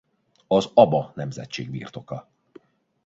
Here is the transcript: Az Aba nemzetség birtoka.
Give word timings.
Az 0.47 0.71
Aba 0.73 1.11
nemzetség 1.15 1.69
birtoka. 1.69 2.29